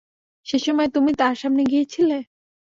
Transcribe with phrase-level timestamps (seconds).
[0.47, 2.17] সে-সময় তুমি তার সামনে গিয়েছিলে?